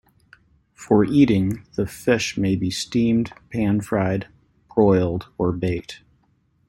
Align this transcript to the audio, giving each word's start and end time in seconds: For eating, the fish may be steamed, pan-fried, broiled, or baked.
For 0.73 1.05
eating, 1.05 1.63
the 1.75 1.85
fish 1.85 2.35
may 2.35 2.55
be 2.55 2.71
steamed, 2.71 3.33
pan-fried, 3.51 4.27
broiled, 4.73 5.27
or 5.37 5.51
baked. 5.51 6.01